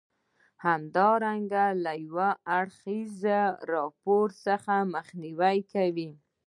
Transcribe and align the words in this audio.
همدارنګه 0.65 1.65
له 1.83 1.93
یو 2.05 2.17
اړخیز 2.57 3.13
راپور 3.73 4.27
څخه 4.45 4.73
مخنیوی 4.93 5.57
کوم. 5.71 6.11